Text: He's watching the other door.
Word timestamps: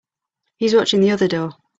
He's 0.57 0.73
watching 0.73 1.01
the 1.01 1.11
other 1.11 1.27
door. 1.27 1.53